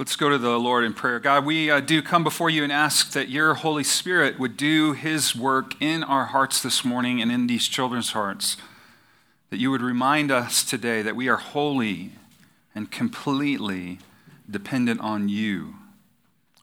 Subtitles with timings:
[0.00, 1.20] Let's go to the Lord in prayer.
[1.20, 4.94] God, we uh, do come before you and ask that your Holy Spirit would do
[4.94, 8.56] his work in our hearts this morning and in these children's hearts.
[9.50, 12.12] That you would remind us today that we are wholly
[12.74, 13.98] and completely
[14.50, 15.74] dependent on you.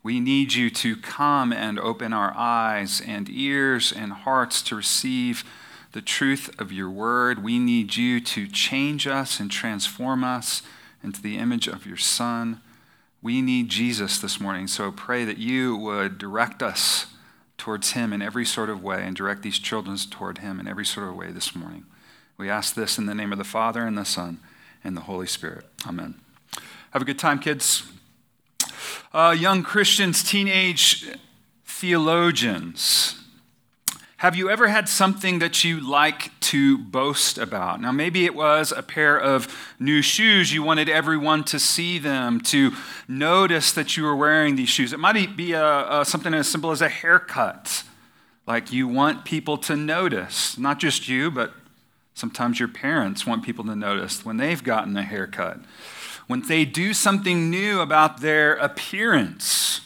[0.01, 5.43] We need you to come and open our eyes and ears and hearts to receive
[5.91, 7.43] the truth of your word.
[7.43, 10.63] We need you to change us and transform us
[11.03, 12.61] into the image of your Son.
[13.21, 17.07] We need Jesus this morning, so pray that you would direct us
[17.57, 20.85] towards him in every sort of way and direct these children toward him in every
[20.85, 21.85] sort of way this morning.
[22.37, 24.39] We ask this in the name of the Father and the Son
[24.83, 25.65] and the Holy Spirit.
[25.87, 26.15] Amen.
[26.91, 27.91] Have a good time, kids.
[29.11, 31.07] Uh, young Christians, teenage
[31.65, 33.23] theologians.
[34.17, 37.79] Have you ever had something that you like to boast about?
[37.79, 39.47] Now, maybe it was a pair of
[39.79, 40.51] new shoes.
[40.51, 42.71] You wanted everyone to see them, to
[43.07, 44.91] notice that you were wearing these shoes.
[44.91, 47.83] It might be a, a, something as simple as a haircut.
[48.47, 51.53] Like you want people to notice, not just you, but
[52.15, 55.59] sometimes your parents want people to notice when they've gotten a haircut.
[56.25, 59.81] When they do something new about their appearance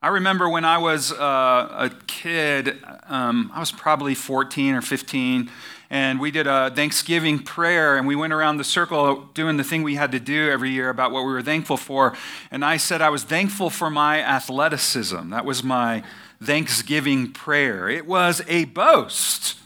[0.00, 5.50] I remember when I was uh, a kid, um, I was probably 14 or 15,
[5.90, 9.82] and we did a Thanksgiving prayer, and we went around the circle doing the thing
[9.82, 12.16] we had to do every year about what we were thankful for.
[12.52, 15.30] And I said I was thankful for my athleticism.
[15.30, 16.04] That was my
[16.40, 17.88] Thanksgiving prayer.
[17.88, 19.56] It was a boast.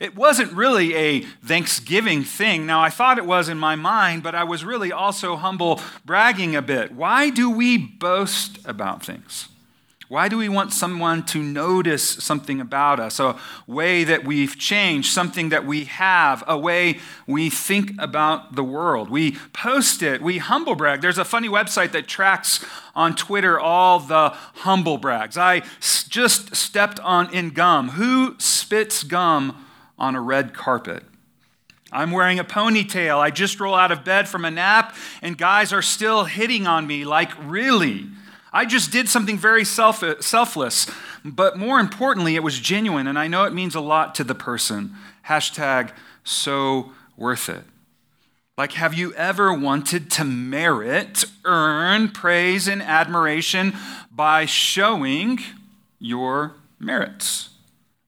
[0.00, 2.64] It wasn't really a Thanksgiving thing.
[2.64, 6.56] Now, I thought it was in my mind, but I was really also humble bragging
[6.56, 6.92] a bit.
[6.92, 9.50] Why do we boast about things?
[10.12, 13.18] Why do we want someone to notice something about us?
[13.18, 13.34] A
[13.66, 19.08] way that we've changed, something that we have, a way we think about the world.
[19.08, 21.00] We post it, we humble brag.
[21.00, 22.62] There's a funny website that tracks
[22.94, 25.38] on Twitter all the humble brags.
[25.38, 27.88] I just stepped on in gum.
[27.92, 29.64] Who spits gum
[29.98, 31.04] on a red carpet?
[31.90, 33.16] I'm wearing a ponytail.
[33.18, 36.86] I just roll out of bed from a nap, and guys are still hitting on
[36.86, 38.08] me like, really?
[38.52, 40.86] I just did something very self- selfless,
[41.24, 44.34] but more importantly, it was genuine, and I know it means a lot to the
[44.34, 44.94] person.
[45.26, 45.92] Hashtag
[46.22, 47.64] so worth it.
[48.58, 53.72] Like, have you ever wanted to merit, earn praise and admiration
[54.10, 55.38] by showing
[55.98, 57.48] your merits?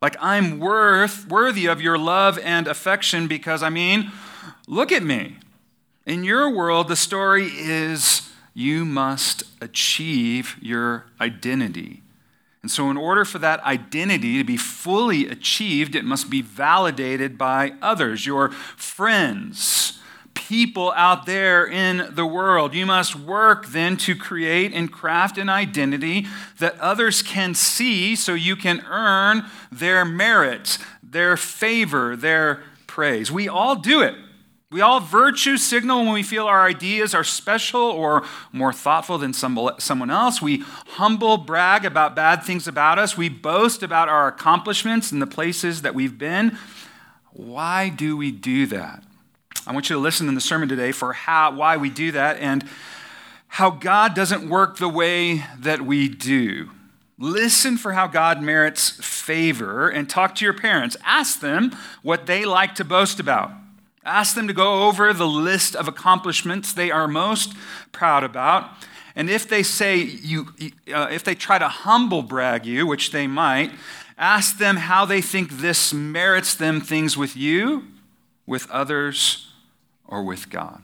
[0.02, 4.12] Like, I'm worth, worthy of your love and affection because, I mean,
[4.68, 5.38] look at me.
[6.04, 12.02] In your world, the story is you must achieve your identity.
[12.62, 17.36] And so, in order for that identity to be fully achieved, it must be validated
[17.36, 20.00] by others, your friends,
[20.32, 22.74] people out there in the world.
[22.74, 26.26] You must work then to create and craft an identity
[26.58, 33.30] that others can see so you can earn their merit, their favor, their praise.
[33.30, 34.14] We all do it.
[34.74, 39.32] We all virtue signal when we feel our ideas are special or more thoughtful than
[39.32, 40.42] someone else.
[40.42, 40.64] We
[40.94, 43.16] humble brag about bad things about us.
[43.16, 46.58] We boast about our accomplishments and the places that we've been.
[47.30, 49.04] Why do we do that?
[49.64, 52.38] I want you to listen in the sermon today for how, why we do that
[52.40, 52.68] and
[53.46, 56.70] how God doesn't work the way that we do.
[57.16, 60.96] Listen for how God merits favor and talk to your parents.
[61.04, 63.52] Ask them what they like to boast about.
[64.04, 67.54] Ask them to go over the list of accomplishments they are most
[67.92, 68.70] proud about.
[69.16, 70.48] And if they say you,
[70.92, 73.72] uh, if they try to humble brag you, which they might,
[74.18, 77.84] ask them how they think this merits them things with you,
[78.46, 79.52] with others,
[80.06, 80.82] or with God.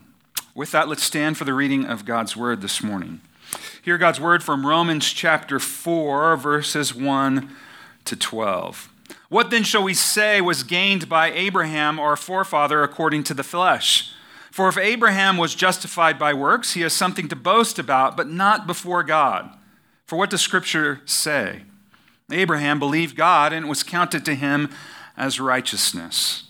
[0.55, 3.21] With that, let's stand for the reading of God's word this morning.
[3.83, 7.55] Hear God's word from Romans chapter 4, verses 1
[8.05, 8.90] to 12.
[9.31, 14.13] What then shall we say was gained by Abraham, our forefather, according to the flesh?
[14.51, 18.67] For if Abraham was justified by works, he has something to boast about, but not
[18.67, 19.57] before God.
[20.05, 21.63] For what does Scripture say?
[22.33, 24.69] Abraham believed God, and it was counted to him
[25.17, 26.50] as righteousness.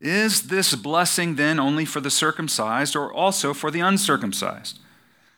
[0.00, 4.78] Is this blessing then only for the circumcised or also for the uncircumcised?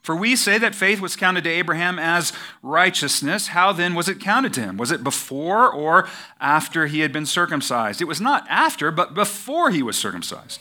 [0.03, 2.33] For we say that faith was counted to Abraham as
[2.63, 3.49] righteousness.
[3.49, 4.77] How then was it counted to him?
[4.77, 6.09] Was it before or
[6.41, 8.01] after he had been circumcised?
[8.01, 10.61] It was not after, but before he was circumcised.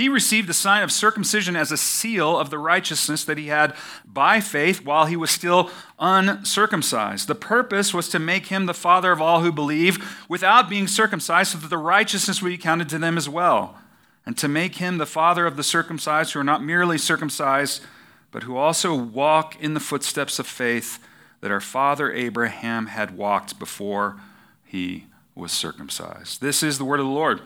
[0.00, 3.74] He received the sign of circumcision as a seal of the righteousness that he had
[4.06, 7.28] by faith while he was still uncircumcised.
[7.28, 11.52] The purpose was to make him the father of all who believe without being circumcised,
[11.52, 13.76] so that the righteousness would be counted to them as well,
[14.24, 17.82] and to make him the father of the circumcised who are not merely circumcised
[18.30, 20.98] but who also walk in the footsteps of faith
[21.42, 24.18] that our father Abraham had walked before
[24.64, 25.04] he
[25.34, 26.40] was circumcised.
[26.40, 27.42] This is the word of the Lord.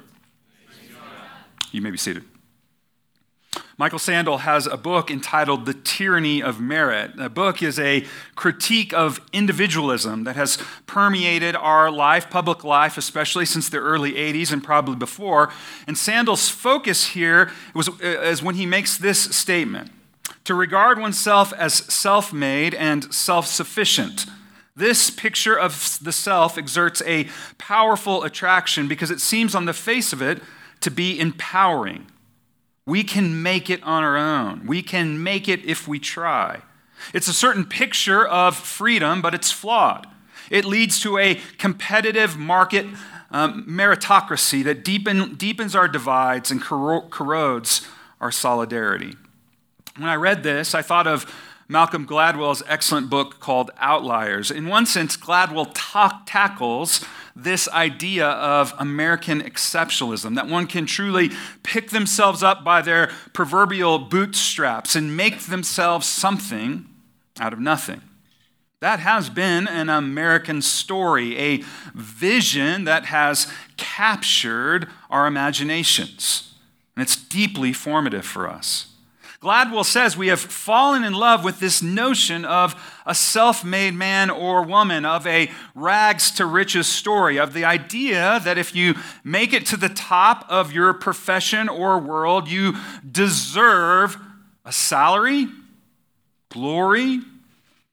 [1.72, 2.22] You may be seated.
[3.76, 7.16] Michael Sandel has a book entitled The Tyranny of Merit.
[7.16, 8.06] The book is a
[8.36, 14.52] critique of individualism that has permeated our life, public life, especially since the early 80s
[14.52, 15.52] and probably before.
[15.88, 19.90] And Sandel's focus here was, uh, is when he makes this statement
[20.44, 24.26] to regard oneself as self made and self sufficient.
[24.76, 27.28] This picture of the self exerts a
[27.58, 30.40] powerful attraction because it seems on the face of it
[30.80, 32.06] to be empowering.
[32.86, 36.62] We can make it on our own, we can make it if we try.
[37.12, 40.06] It's a certain picture of freedom, but it's flawed.
[40.50, 42.86] It leads to a competitive market
[43.30, 47.86] um, meritocracy that deepen, deepens our divides and corrodes
[48.20, 49.16] our solidarity.
[49.96, 51.26] When I read this, I thought of
[51.68, 54.50] Malcolm Gladwell's excellent book called Outliers.
[54.50, 57.04] In one sense, Gladwell ta- tackles
[57.36, 61.30] this idea of American exceptionalism, that one can truly
[61.62, 66.86] pick themselves up by their proverbial bootstraps and make themselves something
[67.40, 68.02] out of nothing.
[68.80, 71.64] That has been an American story, a
[71.94, 76.54] vision that has captured our imaginations.
[76.94, 78.93] And it's deeply formative for us.
[79.44, 82.74] Gladwell says we have fallen in love with this notion of
[83.04, 88.40] a self made man or woman, of a rags to riches story, of the idea
[88.42, 92.74] that if you make it to the top of your profession or world, you
[93.08, 94.16] deserve
[94.64, 95.48] a salary,
[96.48, 97.20] glory,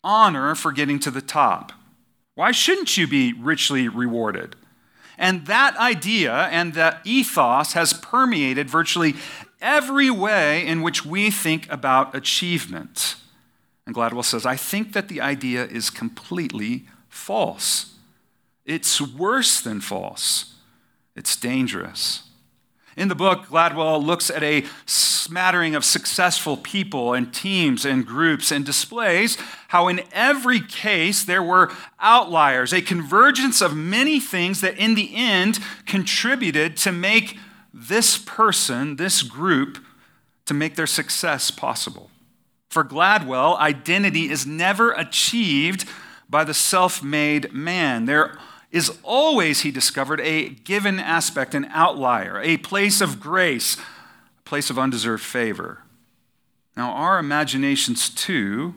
[0.06, 1.74] honor for getting to the top.
[2.34, 4.56] Why shouldn't you be richly rewarded?
[5.18, 9.16] And that idea and that ethos has permeated virtually
[9.62, 13.16] every way in which we think about achievement.
[13.86, 17.94] And Gladwell says, I think that the idea is completely false.
[18.66, 20.56] It's worse than false,
[21.16, 22.24] it's dangerous.
[22.98, 28.52] In the book, Gladwell looks at a smattering of successful people and teams and groups
[28.52, 29.38] and displays
[29.70, 31.72] how, in every case, there were
[32.02, 37.38] outliers, a convergence of many things that in the end contributed to make
[37.74, 39.78] this person, this group,
[40.46, 42.10] to make their success possible.
[42.70, 45.88] For Gladwell, identity is never achieved
[46.30, 48.06] by the self made man.
[48.06, 48.38] There
[48.72, 54.70] is always, he discovered, a given aspect, an outlier, a place of grace, a place
[54.70, 55.84] of undeserved favor.
[56.78, 58.76] Now, our imaginations, too,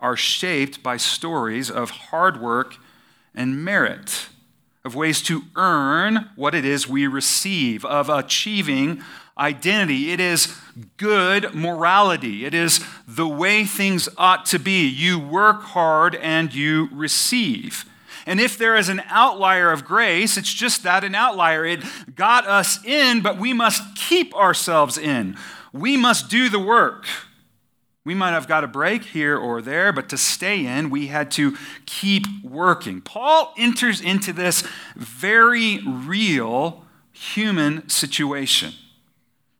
[0.00, 2.76] are shaped by stories of hard work
[3.34, 4.28] and merit
[4.90, 9.00] of ways to earn what it is we receive, of achieving
[9.38, 10.10] identity.
[10.10, 10.52] It is
[10.96, 12.44] good morality.
[12.44, 14.88] It is the way things ought to be.
[14.88, 17.84] You work hard and you receive.
[18.26, 21.64] And if there is an outlier of grace, it's just that an outlier.
[21.64, 21.84] It
[22.16, 25.36] got us in, but we must keep ourselves in.
[25.72, 27.06] We must do the work.
[28.04, 31.30] We might have got a break here or there, but to stay in, we had
[31.32, 33.02] to keep working.
[33.02, 34.64] Paul enters into this
[34.96, 38.72] very real human situation.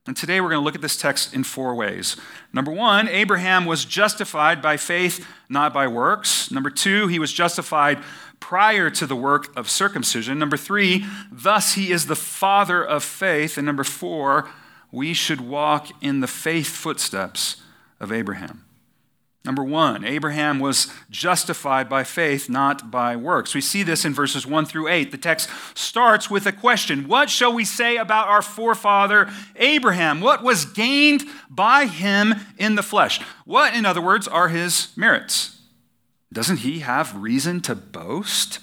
[0.07, 2.17] And today we're going to look at this text in four ways.
[2.51, 6.51] Number one, Abraham was justified by faith, not by works.
[6.51, 8.03] Number two, he was justified
[8.41, 10.39] prior to the work of circumcision.
[10.39, 13.59] Number three, thus he is the father of faith.
[13.59, 14.49] And number four,
[14.91, 17.57] we should walk in the faith footsteps
[18.00, 18.64] of Abraham.
[19.42, 23.54] Number one, Abraham was justified by faith, not by works.
[23.54, 25.11] We see this in verses 1 through 8.
[25.11, 30.21] The text starts with a question What shall we say about our forefather Abraham?
[30.21, 33.21] What was gained by him in the flesh?
[33.47, 35.59] What, in other words, are his merits?
[36.30, 38.61] Doesn't he have reason to boast?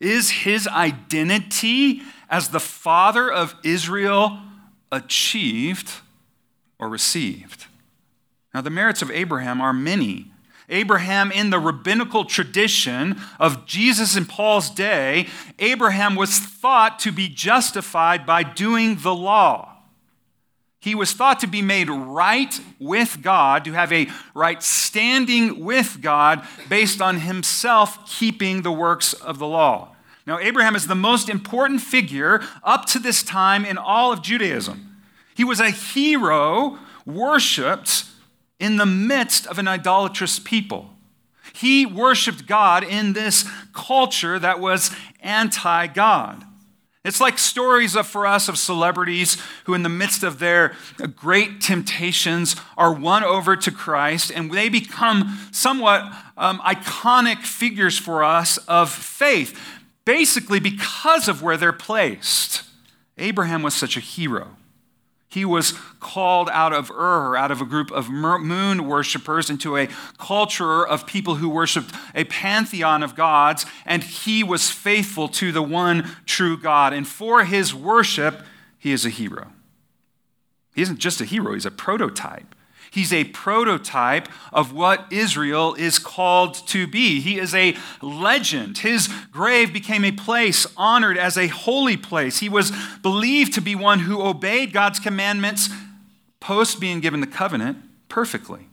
[0.00, 4.38] Is his identity as the father of Israel
[4.92, 5.90] achieved
[6.78, 7.66] or received?
[8.54, 10.30] Now, the merits of Abraham are many.
[10.68, 15.26] Abraham, in the rabbinical tradition of Jesus and Paul's day,
[15.58, 19.72] Abraham was thought to be justified by doing the law.
[20.80, 26.00] He was thought to be made right with God, to have a right standing with
[26.00, 29.96] God based on himself keeping the works of the law.
[30.26, 34.96] Now, Abraham is the most important figure up to this time in all of Judaism.
[35.34, 38.04] He was a hero worshiped
[38.64, 40.88] in the midst of an idolatrous people.
[41.52, 44.90] He worshiped God in this culture that was
[45.20, 46.42] anti God.
[47.04, 50.72] It's like stories of, for us of celebrities who, in the midst of their
[51.14, 58.24] great temptations, are won over to Christ and they become somewhat um, iconic figures for
[58.24, 59.60] us of faith,
[60.06, 62.62] basically because of where they're placed.
[63.18, 64.56] Abraham was such a hero.
[65.34, 69.88] He was called out of Ur, out of a group of moon worshippers, into a
[70.16, 75.62] culture of people who worshiped a pantheon of gods, and he was faithful to the
[75.62, 76.92] one true God.
[76.92, 78.42] And for his worship,
[78.78, 79.50] he is a hero.
[80.72, 82.54] He isn't just a hero, he's a prototype.
[82.94, 87.20] He's a prototype of what Israel is called to be.
[87.20, 88.78] He is a legend.
[88.78, 92.38] His grave became a place honored as a holy place.
[92.38, 92.70] He was
[93.02, 95.70] believed to be one who obeyed God's commandments
[96.38, 98.68] post being given the covenant perfectly.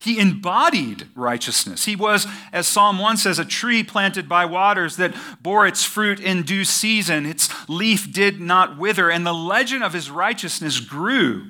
[0.00, 1.84] He embodied righteousness.
[1.84, 6.18] He was, as Psalm 1 says, a tree planted by waters that bore its fruit
[6.18, 7.26] in due season.
[7.26, 11.44] Its leaf did not wither, and the legend of his righteousness grew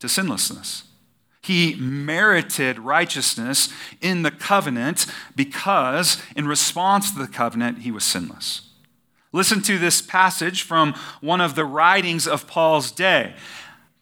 [0.00, 0.82] to sinlessness.
[1.46, 3.68] He merited righteousness
[4.00, 8.62] in the covenant because, in response to the covenant, he was sinless.
[9.32, 13.36] Listen to this passage from one of the writings of Paul's day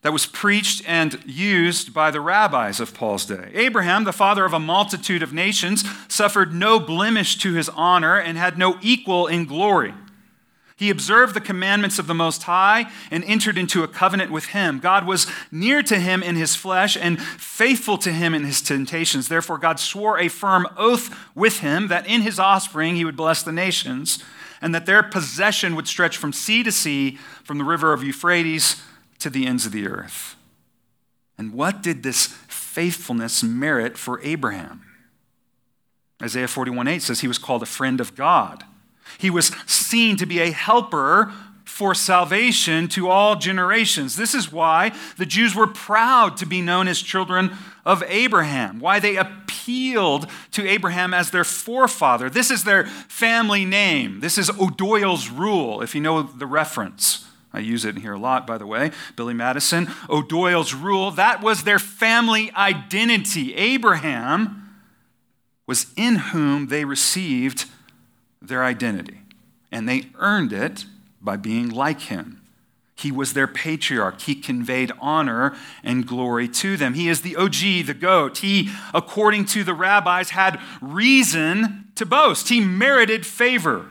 [0.01, 3.51] that was preached and used by the rabbis of Paul's day.
[3.53, 8.39] Abraham, the father of a multitude of nations, suffered no blemish to his honor and
[8.39, 9.93] had no equal in glory.
[10.77, 14.81] He observed the commandments of the Most High and entered into a covenant with him.
[14.81, 19.29] God was near to him in his flesh and faithful to him in his temptations.
[19.29, 23.43] Therefore, God swore a firm oath with him that in his offspring he would bless
[23.43, 24.23] the nations
[24.61, 28.83] and that their possession would stretch from sea to sea, from the river of Euphrates
[29.21, 30.35] to the ends of the earth.
[31.39, 34.83] And what did this faithfulness merit for Abraham?
[36.23, 38.65] Isaiah 41 8 says he was called a friend of God.
[39.19, 41.33] He was seen to be a helper
[41.65, 44.15] for salvation to all generations.
[44.15, 47.51] This is why the Jews were proud to be known as children
[47.85, 52.31] of Abraham, why they appealed to Abraham as their forefather.
[52.31, 54.21] This is their family name.
[54.21, 57.27] This is O'Doyle's rule, if you know the reference.
[57.53, 58.91] I use it here a lot, by the way.
[59.17, 63.55] Billy Madison, O'Doyle's rule, that was their family identity.
[63.55, 64.77] Abraham
[65.67, 67.67] was in whom they received
[68.49, 69.21] their identity,
[69.73, 70.85] and they earned it
[71.21, 72.41] by being like him.
[72.97, 74.21] He was their patriarch.
[74.21, 76.95] He conveyed honor and glory to them.
[76.95, 78.39] He is the OG, the goat.
[78.39, 82.49] He, according to the rabbis, had reason to boast.
[82.49, 83.89] He merited favor.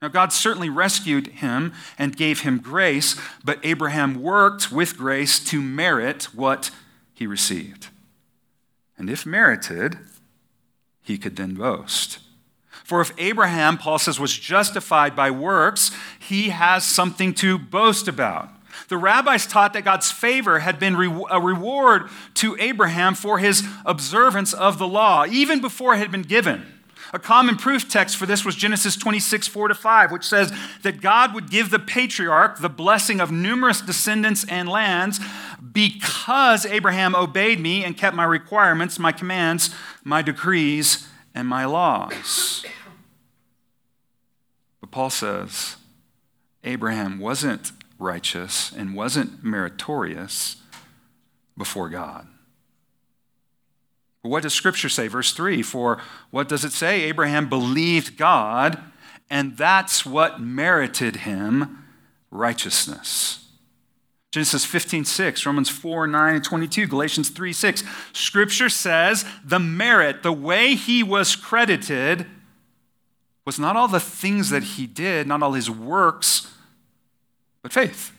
[0.00, 5.60] Now, God certainly rescued him and gave him grace, but Abraham worked with grace to
[5.62, 6.70] merit what
[7.12, 7.88] he received.
[8.98, 9.98] And if merited,
[11.02, 12.18] he could then boast.
[12.84, 18.50] For if Abraham, Paul says, was justified by works, he has something to boast about.
[18.88, 24.52] The rabbis taught that God's favor had been a reward to Abraham for his observance
[24.52, 26.66] of the law, even before it had been given.
[27.12, 31.00] A common proof text for this was Genesis 26, 4 to 5, which says that
[31.00, 35.20] God would give the patriarch the blessing of numerous descendants and lands
[35.72, 39.70] because Abraham obeyed me and kept my requirements, my commands,
[40.02, 42.53] my decrees, and my laws.
[44.84, 45.76] But Paul says
[46.62, 50.56] Abraham wasn't righteous and wasn't meritorious
[51.56, 52.26] before God.
[54.22, 55.08] But what does Scripture say?
[55.08, 57.00] Verse 3 For what does it say?
[57.04, 58.78] Abraham believed God,
[59.30, 61.86] and that's what merited him
[62.30, 63.48] righteousness.
[64.32, 67.84] Genesis 15, 6, Romans 4, 9, and 22, Galatians 3, 6.
[68.12, 72.26] Scripture says the merit, the way he was credited,
[73.44, 76.50] was not all the things that he did, not all his works,
[77.62, 78.12] but faith.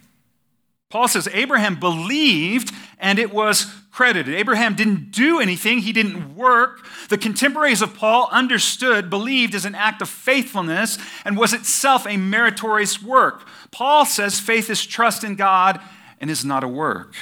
[0.90, 4.34] Paul says Abraham believed and it was credited.
[4.34, 6.86] Abraham didn't do anything, he didn't work.
[7.10, 12.18] The contemporaries of Paul understood, believed as an act of faithfulness and was itself a
[12.18, 13.48] meritorious work.
[13.72, 15.82] Paul says faith is trust in God
[16.20, 17.14] and is not a work.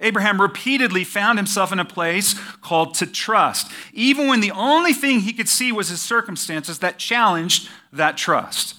[0.00, 5.20] Abraham repeatedly found himself in a place called to trust, even when the only thing
[5.20, 8.76] he could see was his circumstances that challenged that trust.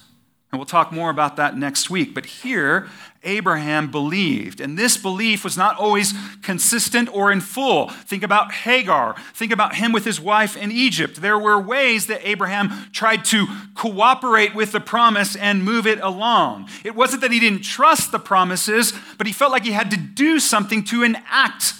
[0.50, 2.14] And we'll talk more about that next week.
[2.14, 2.88] But here,
[3.22, 4.60] Abraham believed.
[4.60, 7.88] And this belief was not always consistent or in full.
[7.88, 9.14] Think about Hagar.
[9.34, 11.20] Think about him with his wife in Egypt.
[11.20, 16.68] There were ways that Abraham tried to cooperate with the promise and move it along.
[16.82, 19.98] It wasn't that he didn't trust the promises, but he felt like he had to
[19.98, 21.74] do something to enact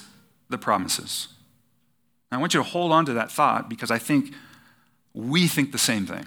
[0.50, 1.28] the promises.
[2.30, 4.34] I want you to hold on to that thought because I think
[5.14, 6.26] we think the same thing.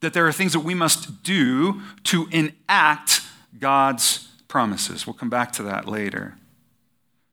[0.00, 3.22] That there are things that we must do to enact
[3.58, 5.06] God's promises.
[5.06, 6.36] We'll come back to that later.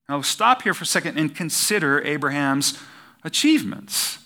[0.08, 2.78] Now, stop here for a second and consider Abraham's
[3.24, 4.20] achievements.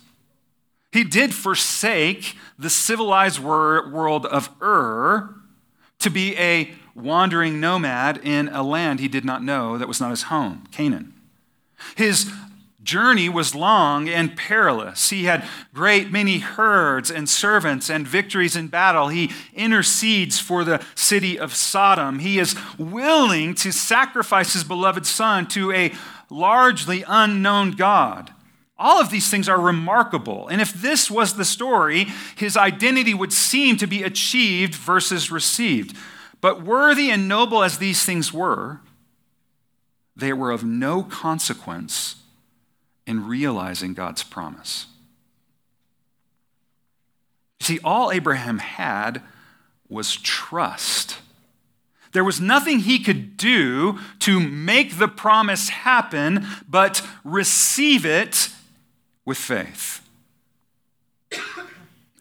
[0.91, 5.35] He did forsake the civilized world of Ur
[5.99, 10.09] to be a wandering nomad in a land he did not know that was not
[10.09, 11.13] his home, Canaan.
[11.95, 12.31] His
[12.89, 15.11] journey was long and perilous.
[15.11, 19.09] He had great many herds and servants and victories in battle.
[19.09, 22.17] He intercedes for the city of Sodom.
[22.17, 25.93] He is willing to sacrifice his beloved son to a
[26.31, 28.33] largely unknown God.
[28.75, 30.47] All of these things are remarkable.
[30.47, 35.95] And if this was the story, his identity would seem to be achieved versus received.
[36.41, 38.79] But worthy and noble as these things were,
[40.15, 42.15] they were of no consequence
[43.09, 44.85] in realizing God's promise.
[47.59, 49.23] You See, all Abraham had
[49.89, 51.17] was trust.
[52.11, 58.49] There was nothing he could do to make the promise happen but receive it
[59.25, 60.07] with faith.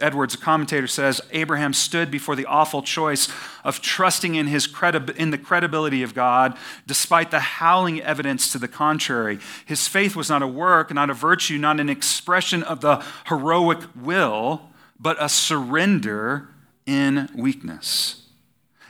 [0.01, 3.29] Edwards, a commentator, says Abraham stood before the awful choice
[3.65, 8.59] of trusting in, his credi- in the credibility of God despite the howling evidence to
[8.59, 9.39] the contrary.
[9.67, 13.81] His faith was not a work, not a virtue, not an expression of the heroic
[13.97, 14.63] will,
[15.01, 16.49] but a surrender
[16.87, 18.23] in weakness.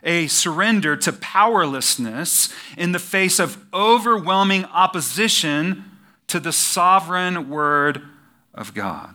[0.03, 5.85] A surrender to powerlessness in the face of overwhelming opposition
[6.29, 8.03] to the sovereign word
[8.55, 9.15] of God.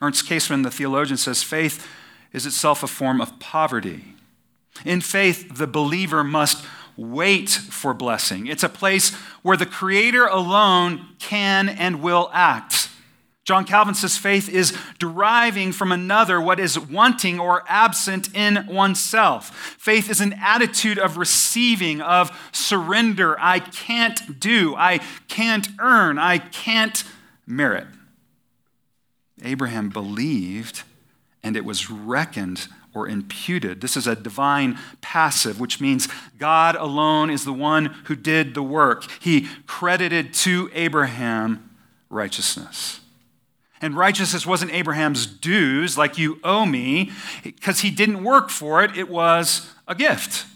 [0.00, 1.86] Ernst Käsemann, the theologian, says faith
[2.32, 4.14] is itself a form of poverty.
[4.84, 6.64] In faith, the believer must
[6.96, 8.46] wait for blessing.
[8.46, 12.90] It's a place where the Creator alone can and will act.
[13.44, 19.56] John Calvin says faith is deriving from another what is wanting or absent in oneself.
[19.78, 23.36] Faith is an attitude of receiving, of surrender.
[23.40, 27.02] I can't do, I can't earn, I can't
[27.46, 27.86] merit.
[29.44, 30.82] Abraham believed
[31.42, 33.80] and it was reckoned or imputed.
[33.80, 38.62] This is a divine passive, which means God alone is the one who did the
[38.62, 39.04] work.
[39.20, 41.70] He credited to Abraham
[42.10, 43.00] righteousness.
[43.80, 47.12] And righteousness wasn't Abraham's dues, like you owe me,
[47.44, 48.96] because he didn't work for it.
[48.96, 50.46] It was a gift.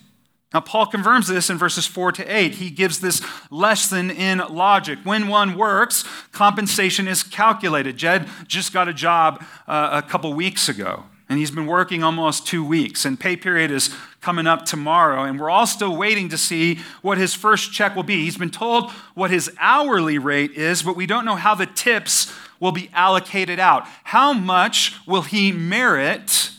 [0.53, 2.57] Now, Paul confirms this in verses 4 to 8.
[2.57, 4.99] He gives this lesson in logic.
[5.03, 7.97] When one works, compensation is calculated.
[7.97, 12.47] Jed just got a job uh, a couple weeks ago, and he's been working almost
[12.47, 16.37] two weeks, and pay period is coming up tomorrow, and we're all still waiting to
[16.37, 18.25] see what his first check will be.
[18.25, 22.31] He's been told what his hourly rate is, but we don't know how the tips
[22.61, 23.87] will be allocated out.
[24.05, 26.51] How much will he merit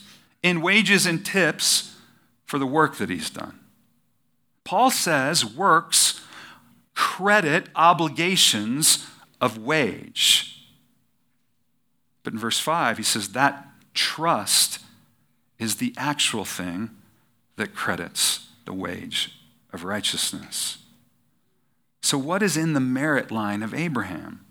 [0.42, 1.96] in wages and tips
[2.44, 3.60] for the work that he's done?
[4.64, 6.20] Paul says works
[6.94, 9.06] credit obligations
[9.40, 10.66] of wage.
[12.22, 14.80] But in verse 5, he says that trust
[15.58, 16.90] is the actual thing
[17.56, 19.38] that credits the wage
[19.72, 20.78] of righteousness.
[22.02, 24.43] So, what is in the merit line of Abraham?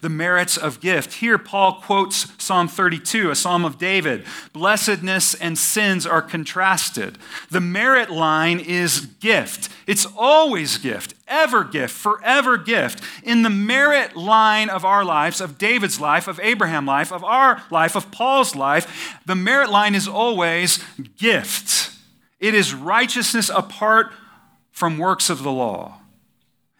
[0.00, 1.14] The merits of gift.
[1.14, 4.24] Here, Paul quotes Psalm 32, a psalm of David.
[4.52, 7.18] Blessedness and sins are contrasted.
[7.50, 9.68] The merit line is gift.
[9.86, 13.02] It's always gift, ever gift, forever gift.
[13.22, 17.62] In the merit line of our lives, of David's life, of Abraham's life, of our
[17.70, 20.82] life, of Paul's life, the merit line is always
[21.16, 21.92] gift.
[22.40, 24.12] It is righteousness apart
[24.70, 25.97] from works of the law.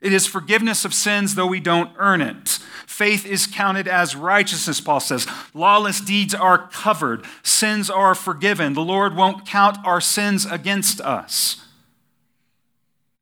[0.00, 2.58] It is forgiveness of sins, though we don't earn it.
[2.86, 5.26] Faith is counted as righteousness, Paul says.
[5.54, 8.74] Lawless deeds are covered, sins are forgiven.
[8.74, 11.64] The Lord won't count our sins against us.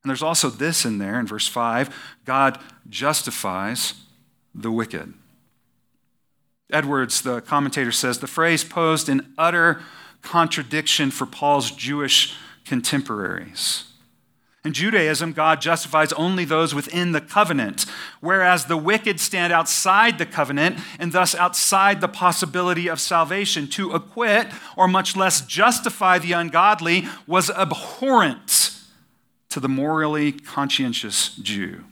[0.02, 3.94] And there's also this in there in verse 5 God justifies
[4.54, 5.14] the wicked.
[6.70, 9.80] Edwards, the commentator, says the phrase posed an utter
[10.22, 12.34] contradiction for Paul's Jewish
[12.64, 13.84] contemporaries.
[14.66, 17.86] In Judaism, God justifies only those within the covenant,
[18.18, 23.68] whereas the wicked stand outside the covenant and thus outside the possibility of salvation.
[23.68, 28.72] To acquit, or much less justify the ungodly, was abhorrent
[29.50, 31.84] to the morally conscientious Jew.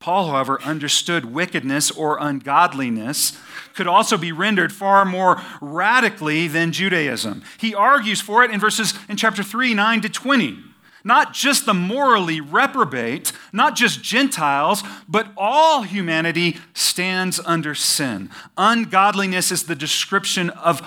[0.00, 3.38] Paul, however, understood wickedness or ungodliness
[3.76, 7.44] could also be rendered far more radically than Judaism.
[7.58, 10.64] He argues for it in verses in chapter 3, 9 to 20.
[11.02, 18.30] Not just the morally reprobate, not just Gentiles, but all humanity stands under sin.
[18.56, 20.82] Ungodliness is the description of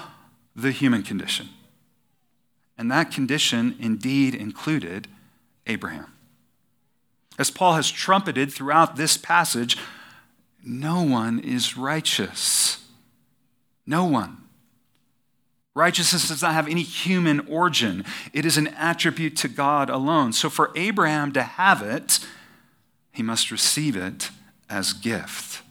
[0.56, 1.50] the human condition.
[2.78, 5.08] And that condition indeed included
[5.68, 6.14] Abraham.
[7.40, 9.78] As Paul has trumpeted throughout this passage,
[10.64, 12.86] no one is righteous.
[13.86, 14.43] No one.
[15.76, 20.32] Righteousness does not have any human origin, it is an attribute to God alone.
[20.34, 22.20] So for Abraham to have it,
[23.12, 24.30] he must receive it
[24.70, 25.63] as gift.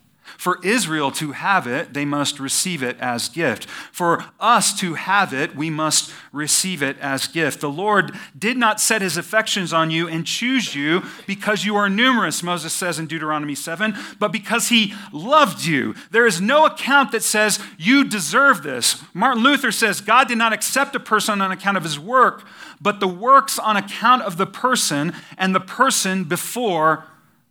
[0.43, 3.67] For Israel to have it, they must receive it as gift.
[3.67, 7.61] For us to have it, we must receive it as gift.
[7.61, 11.89] The Lord did not set his affections on you and choose you because you are
[11.89, 15.95] numerous, Moses says in Deuteronomy 7, but because he loved you.
[16.11, 19.01] There is no account that says you deserve this.
[19.15, 22.45] Martin Luther says God did not accept a person on account of his work,
[22.81, 27.05] but the works on account of the person and the person before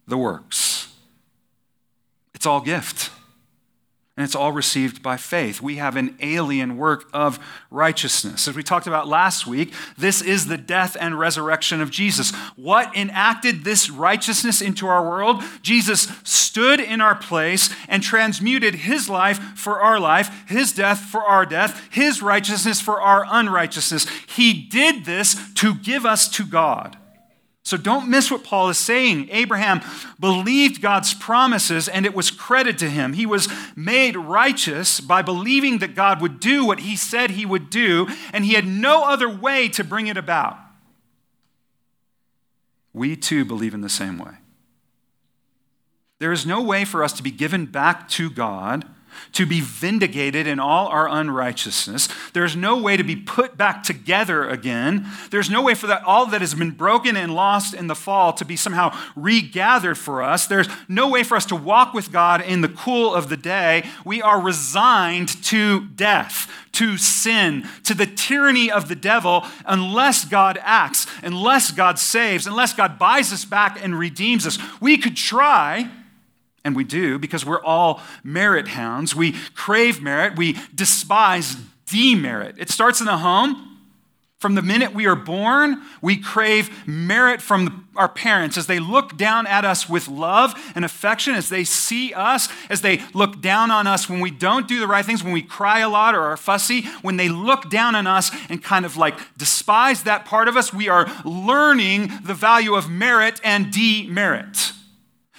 [0.09, 0.80] the works.
[2.41, 3.11] It's all gift.
[4.17, 5.61] And it's all received by faith.
[5.61, 7.37] We have an alien work of
[7.69, 8.47] righteousness.
[8.47, 12.33] As we talked about last week, this is the death and resurrection of Jesus.
[12.55, 15.43] What enacted this righteousness into our world?
[15.61, 21.21] Jesus stood in our place and transmuted his life for our life, his death for
[21.21, 24.07] our death, his righteousness for our unrighteousness.
[24.25, 26.97] He did this to give us to God.
[27.63, 29.29] So don't miss what Paul is saying.
[29.31, 29.81] Abraham
[30.19, 33.13] believed God's promises and it was credited to him.
[33.13, 37.69] He was made righteous by believing that God would do what he said he would
[37.69, 40.57] do, and he had no other way to bring it about.
[42.93, 44.33] We too believe in the same way.
[46.19, 48.85] There is no way for us to be given back to God
[49.33, 52.09] to be vindicated in all our unrighteousness.
[52.33, 55.07] There's no way to be put back together again.
[55.29, 58.33] There's no way for that all that has been broken and lost in the fall
[58.33, 60.47] to be somehow regathered for us.
[60.47, 63.83] There's no way for us to walk with God in the cool of the day.
[64.05, 70.59] We are resigned to death, to sin, to the tyranny of the devil unless God
[70.61, 74.57] acts, unless God saves, unless God buys us back and redeems us.
[74.79, 75.89] We could try
[76.63, 79.15] and we do because we're all merit hounds.
[79.15, 81.55] We crave merit, we despise
[81.87, 82.55] demerit.
[82.57, 83.67] It starts in the home.
[84.39, 89.15] From the minute we are born, we crave merit from our parents as they look
[89.15, 93.69] down at us with love and affection, as they see us, as they look down
[93.69, 96.21] on us when we don't do the right things, when we cry a lot or
[96.21, 100.47] are fussy, when they look down on us and kind of like despise that part
[100.47, 104.71] of us, we are learning the value of merit and demerit.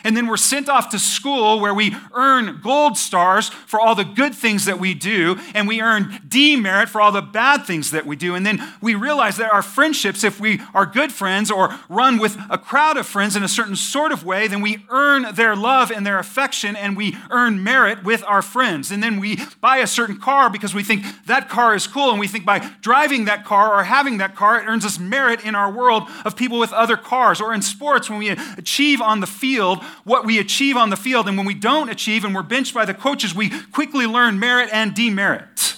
[0.04, 4.04] And then we're sent off to school where we earn gold stars for all the
[4.04, 8.06] good things that we do, and we earn demerit for all the bad things that
[8.06, 8.34] we do.
[8.34, 12.36] And then we realize that our friendships, if we are good friends or run with
[12.50, 15.90] a crowd of friends in a certain sort of way, then we earn their love
[15.90, 18.90] and their affection, and we earn merit with our friends.
[18.90, 22.18] And then we buy a certain car because we think that car is cool, and
[22.18, 25.54] we think by driving that car or having that car, it earns us merit in
[25.54, 27.40] our world of people with other cars.
[27.40, 31.28] Or in sports, when we achieve on the field, what we achieve on the field.
[31.28, 34.70] And when we don't achieve and we're benched by the coaches, we quickly learn merit
[34.72, 35.76] and demerit.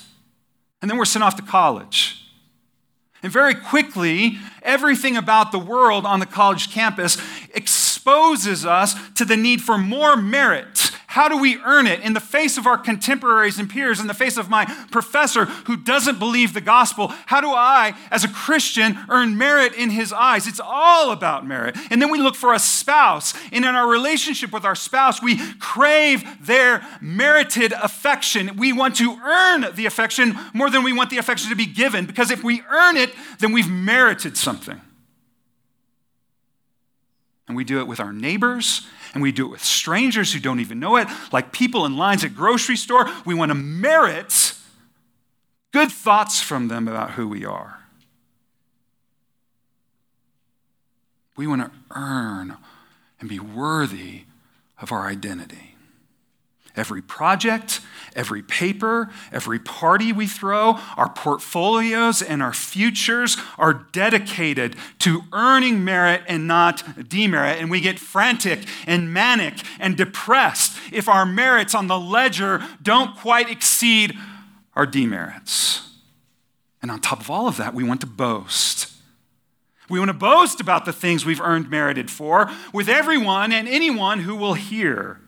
[0.81, 2.21] And then we're sent off to college.
[3.23, 7.17] And very quickly, everything about the world on the college campus
[7.55, 12.19] exposes us to the need for more merit how do we earn it in the
[12.19, 16.53] face of our contemporaries and peers, in the face of my professor who doesn't believe
[16.53, 17.07] the gospel?
[17.27, 20.49] How do I, as a Christian, earn merit in his eyes?
[20.49, 21.77] It's all about merit.
[21.89, 23.33] And then we look for a spouse.
[23.53, 28.57] And in our relationship with our spouse, we crave their merited affection.
[28.57, 32.07] We want to earn the affection more than we want the affection to be given,
[32.07, 34.81] because if we earn it, then we've merited something.
[37.47, 40.61] And we do it with our neighbors and we do it with strangers who don't
[40.61, 43.09] even know it, like people in lines at grocery store.
[43.25, 44.55] We want to merit
[45.73, 47.81] good thoughts from them about who we are.
[51.37, 52.57] We want to earn
[53.21, 54.25] and be worthy
[54.81, 55.74] of our identity.
[56.77, 57.81] Every project,
[58.17, 65.85] every paper, every party we throw, our portfolios and our futures are dedicated to earning
[65.85, 67.61] merit and not demerit.
[67.61, 73.17] And we get frantic and manic and depressed if our merits on the ledger don't
[73.17, 74.19] quite exceed
[74.75, 75.93] our demerits.
[76.83, 78.93] And on top of all of that, we want to boast.
[79.89, 84.21] We want to boast about the things we've earned merited for with everyone and anyone
[84.21, 85.21] who will hear.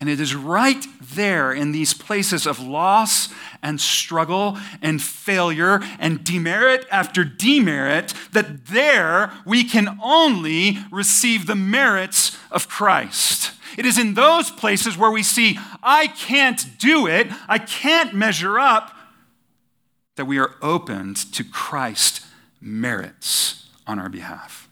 [0.00, 3.30] And it is right there in these places of loss
[3.62, 11.56] and struggle and failure and demerit after demerit that there we can only receive the
[11.56, 13.52] merits of Christ.
[13.76, 18.58] It is in those places where we see, I can't do it, I can't measure
[18.58, 18.94] up,
[20.14, 22.24] that we are opened to Christ's
[22.60, 24.67] merits on our behalf.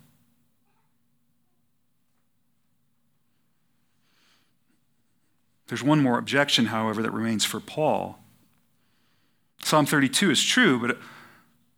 [5.68, 8.18] There's one more objection, however, that remains for Paul.
[9.62, 10.98] Psalm 32 is true, but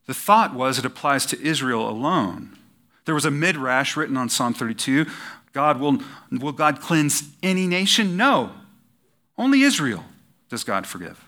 [0.06, 2.56] the thought was it applies to Israel alone.
[3.04, 5.06] There was a midrash written on Psalm 32
[5.54, 5.98] God will,
[6.30, 8.16] will God cleanse any nation?
[8.16, 8.52] No.
[9.36, 10.04] Only Israel
[10.50, 11.24] does God forgive.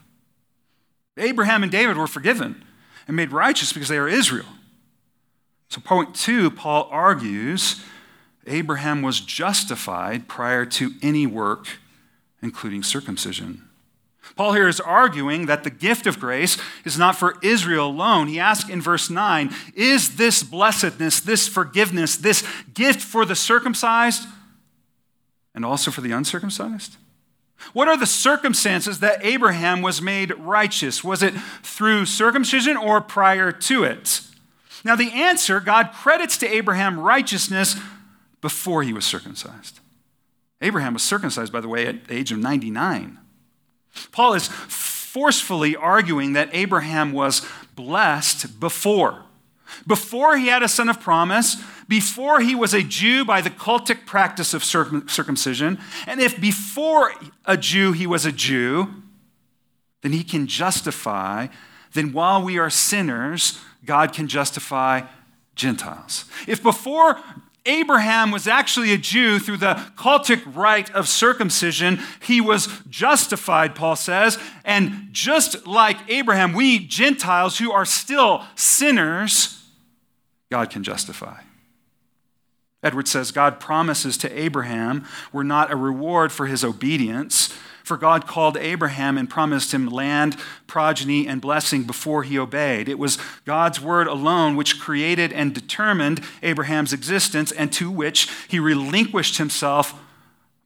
[1.16, 2.62] Abraham and David were forgiven
[3.08, 4.46] and made righteous because they are Israel.
[5.68, 7.82] So, point two, Paul argues
[8.46, 11.66] Abraham was justified prior to any work
[12.42, 13.68] including circumcision.
[14.36, 18.28] Paul here is arguing that the gift of grace is not for Israel alone.
[18.28, 24.26] He asks in verse 9 Is this blessedness, this forgiveness, this gift for the circumcised
[25.54, 26.96] and also for the uncircumcised?
[27.72, 31.04] What are the circumstances that Abraham was made righteous?
[31.04, 34.22] Was it through circumcision or prior to it?
[34.82, 37.76] Now, the answer God credits to Abraham righteousness
[38.40, 39.79] before he was circumcised.
[40.60, 43.18] Abraham was circumcised, by the way, at the age of 99.
[44.12, 49.24] Paul is forcefully arguing that Abraham was blessed before.
[49.86, 51.56] Before he had a son of promise,
[51.88, 57.12] before he was a Jew by the cultic practice of circumcision, and if before
[57.44, 58.88] a Jew he was a Jew,
[60.02, 61.48] then he can justify,
[61.92, 65.02] then while we are sinners, God can justify
[65.54, 66.24] Gentiles.
[66.46, 67.20] If before
[67.70, 72.00] Abraham was actually a Jew through the cultic rite of circumcision.
[72.20, 74.38] He was justified, Paul says.
[74.64, 79.64] And just like Abraham, we Gentiles who are still sinners,
[80.50, 81.40] God can justify.
[82.82, 87.54] Edward says God promises to Abraham were not a reward for his obedience,
[87.90, 90.36] for God called Abraham and promised him land,
[90.68, 92.88] progeny, and blessing before he obeyed.
[92.88, 98.60] It was God's word alone which created and determined Abraham's existence and to which he
[98.60, 100.00] relinquished himself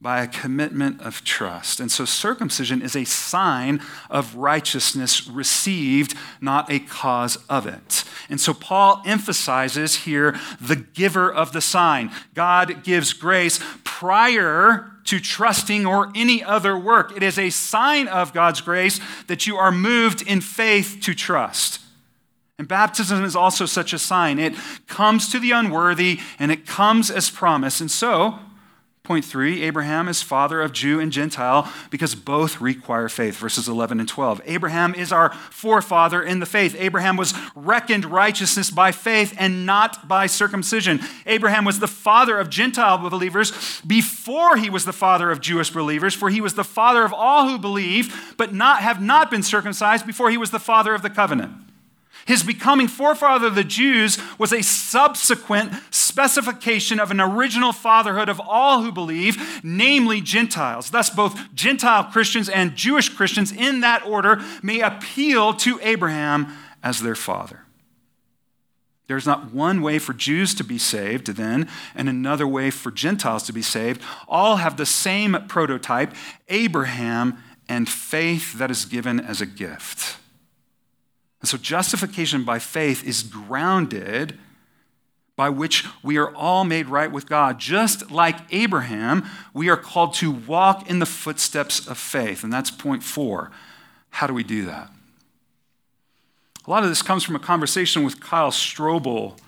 [0.03, 1.81] by a commitment of trust.
[1.81, 8.05] And so circumcision is a sign of righteousness received, not a cause of it.
[8.29, 12.11] And so Paul emphasizes here the giver of the sign.
[12.35, 17.17] God gives grace prior to trusting or any other work.
[17.17, 21.81] It is a sign of God's grace that you are moved in faith to trust.
[22.59, 24.39] And baptism is also such a sign.
[24.39, 24.55] It
[24.87, 27.81] comes to the unworthy and it comes as promise.
[27.81, 28.39] And so,
[29.05, 34.01] Point three Abraham is father of Jew and Gentile because both require faith, verses 11
[34.01, 34.41] and 12.
[34.47, 36.75] Abraham is our forefather in the faith.
[36.79, 41.01] Abraham was reckoned righteousness by faith and not by circumcision.
[41.27, 46.15] Abraham was the father of Gentile believers before he was the father of Jewish believers,
[46.15, 50.07] for he was the father of all who believe, but not, have not been circumcised
[50.07, 51.53] before he was the father of the covenant.
[52.27, 58.41] His becoming forefather of the Jews was a subsequent specification of an original fatherhood of
[58.41, 60.91] all who believe, namely Gentiles.
[60.91, 67.01] Thus, both Gentile Christians and Jewish Christians in that order may appeal to Abraham as
[67.01, 67.61] their father.
[69.07, 73.43] There's not one way for Jews to be saved, then, and another way for Gentiles
[73.45, 74.01] to be saved.
[74.27, 76.15] All have the same prototype
[76.49, 77.37] Abraham
[77.69, 80.19] and faith that is given as a gift.
[81.45, 84.39] And so justification by faith is grounded
[85.37, 87.59] by which we are all made right with God.
[87.59, 92.45] Just like Abraham, we are called to walk in the footsteps of faith.
[92.45, 93.51] And that's point four.
[94.09, 94.89] How do we do that?
[96.67, 99.39] A lot of this comes from a conversation with Kyle Strobel.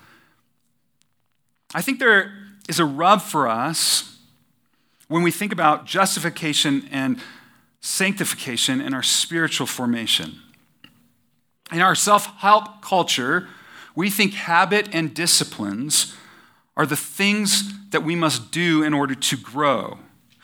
[1.73, 2.31] I think there
[2.69, 4.19] is a rub for us
[5.07, 7.19] when we think about justification and
[7.81, 10.43] sanctification in our spiritual formation.
[11.71, 13.47] In our self help culture,
[13.95, 16.15] we think habit and disciplines
[16.75, 19.97] are the things that we must do in order to grow.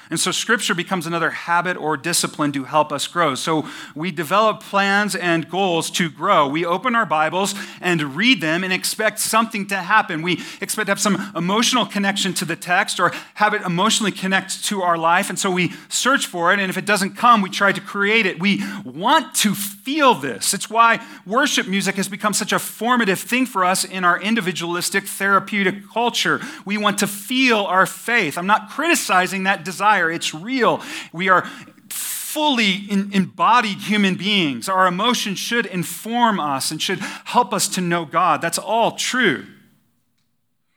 [0.10, 3.36] And so scripture becomes another habit or discipline to help us grow.
[3.36, 6.48] So we develop plans and goals to grow.
[6.48, 10.22] We open our Bibles and read them and expect something to happen.
[10.22, 14.64] We expect to have some emotional connection to the text or have it emotionally connect
[14.66, 15.30] to our life.
[15.30, 16.60] And so we search for it.
[16.60, 18.40] And if it doesn't come, we try to create it.
[18.40, 20.54] We want to feel this.
[20.54, 25.06] It's why worship music has become such a formative thing for us in our individualistic
[25.06, 26.42] therapeutic culture.
[26.66, 28.38] We want to feel our faith.
[28.38, 30.82] I'm not criticizing that desire it's real.
[31.12, 31.46] We are
[31.90, 34.68] fully embodied human beings.
[34.68, 38.42] Our emotions should inform us and should help us to know God.
[38.42, 39.46] That's all true.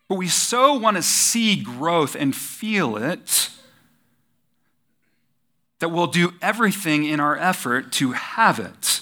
[0.08, 3.50] But we so want to see growth and feel it
[5.78, 8.95] that we'll do everything in our effort to have it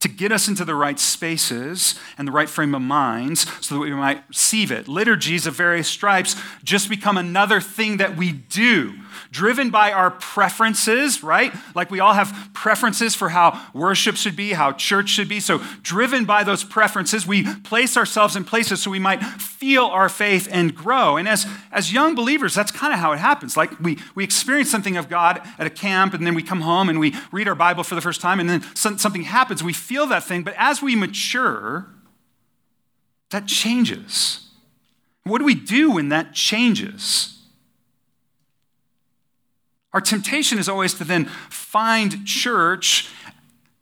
[0.00, 3.80] to get us into the right spaces and the right frame of minds so that
[3.80, 4.88] we might receive it.
[4.88, 8.94] Liturgies of various stripes just become another thing that we do,
[9.30, 11.52] driven by our preferences, right?
[11.74, 15.38] Like we all have preferences for how worship should be, how church should be.
[15.38, 20.08] So, driven by those preferences, we place ourselves in places so we might feel our
[20.08, 21.18] faith and grow.
[21.18, 23.54] And as, as young believers, that's kind of how it happens.
[23.54, 26.88] Like we, we experience something of God at a camp, and then we come home
[26.88, 29.62] and we read our Bible for the first time, and then something happens.
[29.62, 31.88] We feel that thing, but as we mature,
[33.30, 34.46] that changes.
[35.24, 37.42] What do we do when that changes?
[39.92, 43.10] Our temptation is always to then find church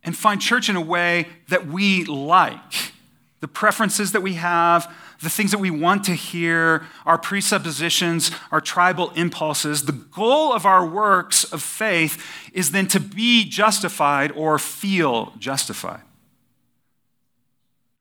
[0.03, 2.95] and find church in a way that we like.
[3.41, 8.61] The preferences that we have, the things that we want to hear, our presuppositions, our
[8.61, 9.85] tribal impulses.
[9.85, 16.03] The goal of our works of faith is then to be justified or feel justified.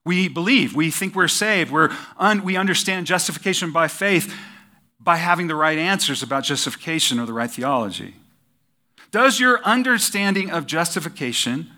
[0.05, 4.33] We believe, we think we're saved, we're un, we understand justification by faith
[4.99, 8.15] by having the right answers about justification or the right theology.
[9.11, 11.71] Does your understanding of justification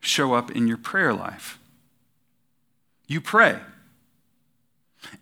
[0.00, 1.58] show up in your prayer life?
[3.06, 3.58] You pray.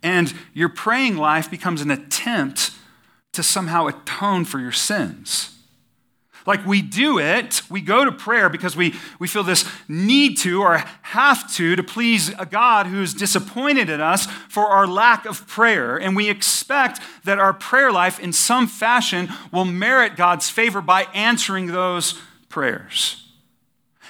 [0.02, 2.70] And your praying life becomes an attempt
[3.32, 5.50] to somehow atone for your sins.
[6.46, 10.60] Like we do it, we go to prayer because we, we feel this need to
[10.60, 15.46] or have to to please a God who's disappointed in us for our lack of
[15.46, 15.96] prayer.
[15.96, 21.04] And we expect that our prayer life in some fashion will merit God's favor by
[21.14, 23.23] answering those prayers.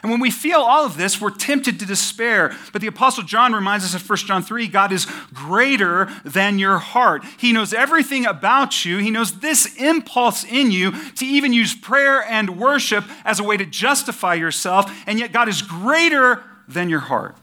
[0.04, 2.54] And when we feel all of this, we're tempted to despair.
[2.74, 6.76] But the Apostle John reminds us in 1 John 3 God is greater than your
[6.76, 7.24] heart.
[7.38, 12.22] He knows everything about you, He knows this impulse in you to even use prayer
[12.22, 14.94] and worship as a way to justify yourself.
[15.06, 17.38] And yet, God is greater than your heart.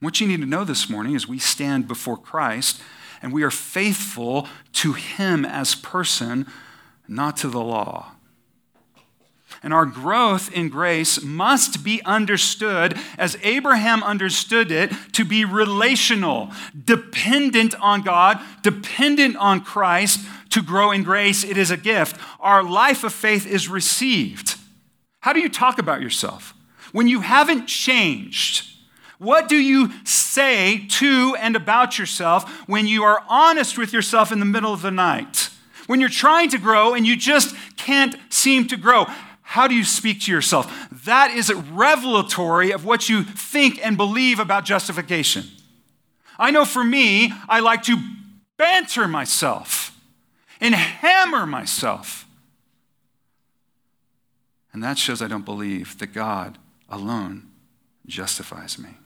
[0.00, 2.82] What you need to know this morning is we stand before Christ
[3.22, 6.48] and we are faithful to Him as person,
[7.06, 8.16] not to the law.
[9.62, 16.50] And our growth in grace must be understood as Abraham understood it to be relational,
[16.84, 20.20] dependent on God, dependent on Christ.
[20.50, 22.20] To grow in grace, it is a gift.
[22.40, 24.56] Our life of faith is received.
[25.20, 26.54] How do you talk about yourself?
[26.90, 28.68] When you haven't changed,
[29.18, 34.40] what do you say to and about yourself when you are honest with yourself in
[34.40, 35.48] the middle of the night?
[35.86, 39.06] When you're trying to grow and you just can't seem to grow?
[39.52, 40.88] How do you speak to yourself?
[41.04, 45.44] That is revelatory of what you think and believe about justification.
[46.38, 47.98] I know for me, I like to
[48.56, 49.94] banter myself
[50.58, 52.26] and hammer myself.
[54.72, 56.56] And that shows I don't believe that God
[56.88, 57.50] alone
[58.06, 58.96] justifies me.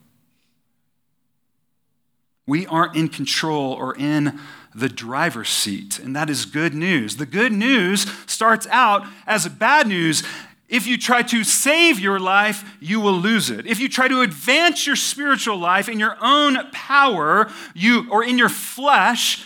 [2.47, 4.39] We aren't in control or in
[4.77, 7.17] the driver's seat, and that is good news.
[7.17, 10.23] The good news starts out as bad news.
[10.69, 13.67] If you try to save your life, you will lose it.
[13.67, 18.37] If you try to advance your spiritual life in your own power, you or in
[18.37, 19.45] your flesh,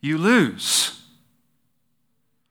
[0.00, 1.03] you lose.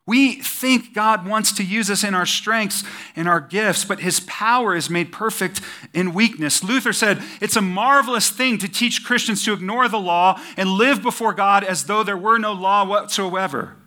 [0.06, 2.84] We think God wants to use us in our strengths
[3.16, 5.62] and our gifts, but his power is made perfect
[5.94, 6.62] in weakness.
[6.62, 11.02] Luther said, It's a marvelous thing to teach Christians to ignore the law and live
[11.02, 13.78] before God as though there were no law whatsoever.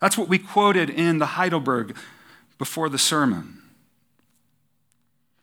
[0.00, 1.96] That's what we quoted in the Heidelberg
[2.56, 3.62] before the sermon.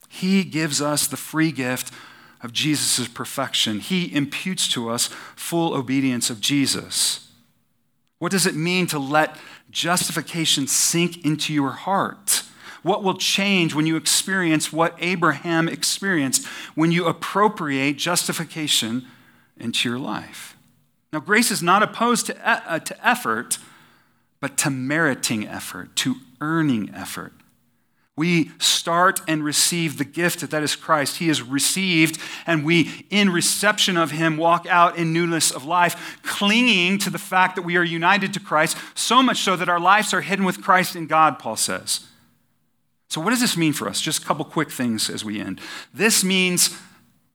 [0.10, 1.92] He gives us the free gift
[2.42, 7.30] of Jesus' perfection, He imputes to us full obedience of Jesus.
[8.20, 9.36] What does it mean to let
[9.76, 12.44] justification sink into your heart?
[12.82, 19.06] What will change when you experience what Abraham experienced when you appropriate justification
[19.58, 20.56] into your life?
[21.12, 23.58] Now, grace is not opposed to, uh, to effort,
[24.40, 27.34] but to meriting effort, to earning effort.
[28.18, 31.18] We start and receive the gift that is Christ.
[31.18, 36.20] He is received, and we, in reception of Him, walk out in newness of life,
[36.24, 39.82] clinging to the fact that we are united to Christ, so much so that our
[39.82, 42.08] lives are hidden with Christ in God, Paul says.
[43.10, 44.00] So, what does this mean for us?
[44.00, 45.60] Just a couple quick things as we end.
[45.94, 46.78] This means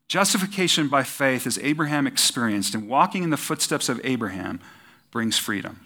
[0.08, 4.60] justification by faith, as Abraham experienced, and walking in the footsteps of Abraham
[5.10, 5.80] brings freedom.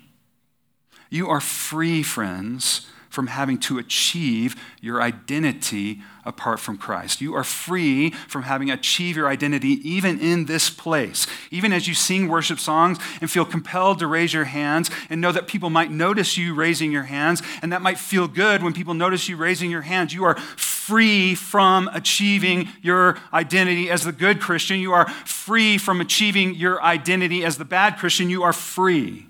[1.10, 7.20] You are free, friends from having to achieve your identity apart from Christ.
[7.20, 11.26] You are free from having to achieve your identity even in this place.
[11.50, 15.32] Even as you sing worship songs and feel compelled to raise your hands and know
[15.32, 18.94] that people might notice you raising your hands, and that might feel good when people
[18.94, 20.12] notice you raising your hands.
[20.12, 24.80] You are free from achieving your identity as the good Christian.
[24.80, 28.28] You are free from achieving your identity as the bad Christian.
[28.28, 29.26] You are free.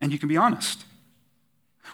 [0.00, 0.85] And you can be honest.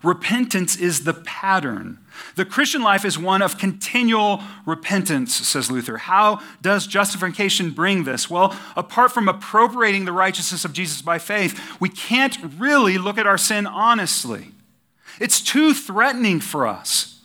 [0.02, 1.98] Repentance is the pattern.
[2.34, 5.98] The Christian life is one of continual repentance, says Luther.
[5.98, 8.28] How does justification bring this?
[8.28, 13.26] Well, apart from appropriating the righteousness of Jesus by faith, we can't really look at
[13.26, 14.48] our sin honestly.
[15.20, 17.20] It's too threatening for us.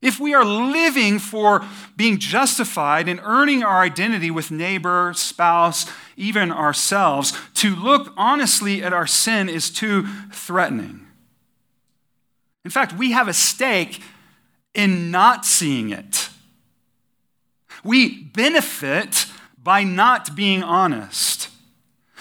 [0.00, 1.62] If we are living for
[1.94, 5.84] being justified and earning our identity with neighbor, spouse,
[6.16, 11.06] even ourselves, to look honestly at our sin is too threatening.
[12.64, 14.02] In fact, we have a stake
[14.74, 16.28] in not seeing it.
[17.82, 19.26] We benefit
[19.62, 21.48] by not being honest.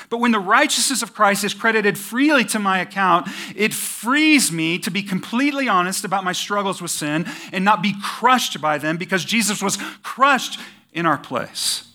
[0.09, 4.79] But when the righteousness of Christ is credited freely to my account, it frees me
[4.79, 8.97] to be completely honest about my struggles with sin and not be crushed by them
[8.97, 10.59] because Jesus was crushed
[10.93, 11.87] in our place.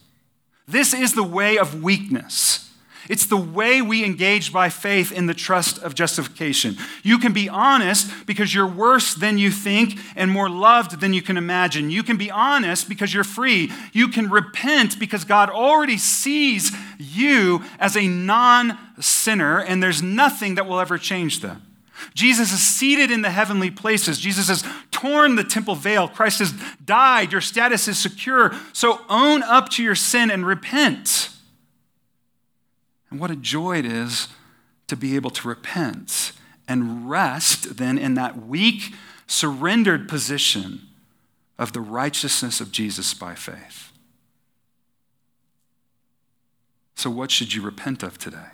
[0.69, 2.71] This is the way of weakness.
[3.09, 6.77] It's the way we engage by faith in the trust of justification.
[7.03, 11.23] You can be honest because you're worse than you think and more loved than you
[11.23, 11.91] can imagine.
[11.91, 13.71] You can be honest because you're free.
[13.93, 20.55] You can repent because God already sees you as a non sinner, and there's nothing
[20.55, 21.59] that will ever change that.
[22.15, 24.19] Jesus is seated in the heavenly places.
[24.19, 26.09] Jesus has torn the temple veil.
[26.09, 26.53] Christ has
[26.85, 27.33] died.
[27.33, 28.53] Your status is secure.
[28.73, 31.31] So own up to your sin and repent.
[33.15, 34.27] And what a joy it is
[34.89, 36.33] to be able to repent
[36.67, 38.93] and rest then in that weak,
[39.29, 40.89] surrendered position
[41.57, 43.93] of the righteousness of Jesus by faith.
[46.97, 48.51] So, what should you repent of today?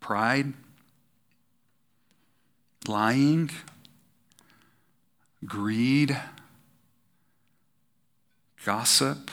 [0.00, 0.54] Pride?
[2.88, 3.50] Lying?
[5.44, 6.18] Greed?
[8.64, 9.30] Gossip?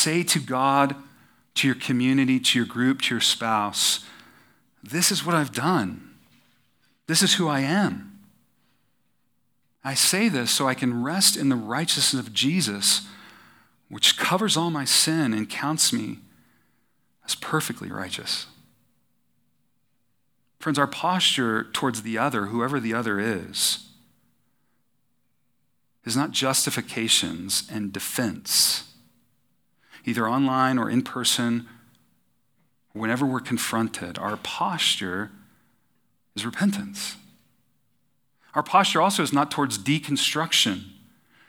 [0.00, 0.96] Say to God,
[1.56, 4.02] to your community, to your group, to your spouse,
[4.82, 6.14] this is what I've done.
[7.06, 8.18] This is who I am.
[9.84, 13.08] I say this so I can rest in the righteousness of Jesus,
[13.90, 16.20] which covers all my sin and counts me
[17.26, 18.46] as perfectly righteous.
[20.60, 23.90] Friends, our posture towards the other, whoever the other is,
[26.06, 28.86] is not justifications and defense
[30.04, 31.66] either online or in person,
[32.92, 35.30] whenever we're confronted, our posture
[36.34, 37.16] is repentance.
[38.54, 40.84] Our posture also is not towards deconstruction,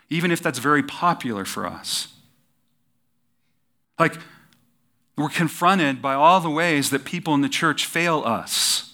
[0.10, 2.10] even if that's very popular for us.
[3.98, 4.18] Like,
[5.18, 8.91] we're confronted by all the ways that people in the church fail us.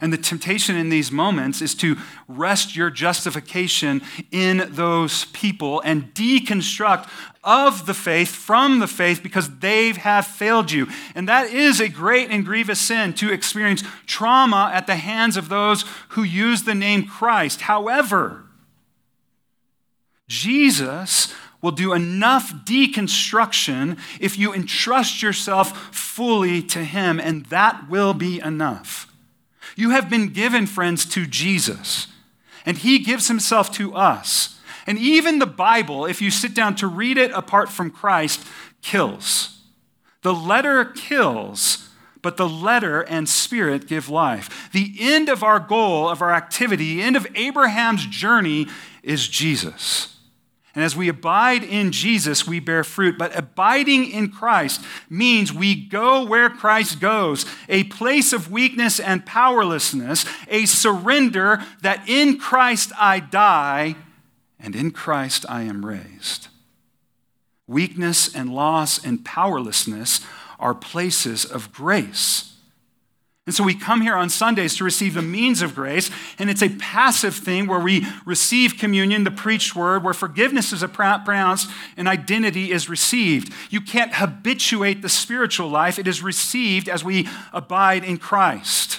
[0.00, 1.96] And the temptation in these moments is to
[2.28, 7.08] rest your justification in those people and deconstruct
[7.42, 10.88] of the faith from the faith because they have failed you.
[11.14, 15.48] And that is a great and grievous sin to experience trauma at the hands of
[15.48, 17.62] those who use the name Christ.
[17.62, 18.44] However,
[20.28, 21.32] Jesus
[21.62, 28.40] will do enough deconstruction if you entrust yourself fully to Him, and that will be
[28.40, 29.12] enough.
[29.76, 32.08] You have been given, friends, to Jesus,
[32.64, 34.58] and He gives Himself to us.
[34.86, 38.44] And even the Bible, if you sit down to read it apart from Christ,
[38.82, 39.60] kills.
[40.22, 41.90] The letter kills,
[42.22, 44.70] but the letter and spirit give life.
[44.72, 48.66] The end of our goal, of our activity, the end of Abraham's journey
[49.02, 50.15] is Jesus.
[50.76, 53.16] And as we abide in Jesus, we bear fruit.
[53.16, 59.24] But abiding in Christ means we go where Christ goes a place of weakness and
[59.24, 63.96] powerlessness, a surrender that in Christ I die
[64.60, 66.48] and in Christ I am raised.
[67.66, 70.20] Weakness and loss and powerlessness
[70.60, 72.55] are places of grace.
[73.46, 76.62] And so we come here on Sundays to receive the means of grace, and it's
[76.62, 82.08] a passive thing where we receive communion, the preached word, where forgiveness is pronounced and
[82.08, 83.52] identity is received.
[83.70, 88.98] You can't habituate the spiritual life, it is received as we abide in Christ.